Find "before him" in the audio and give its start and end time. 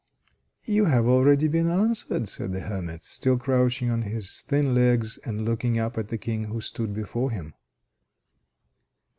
6.91-7.53